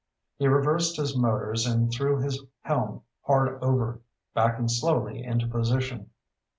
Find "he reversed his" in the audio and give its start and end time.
0.37-1.15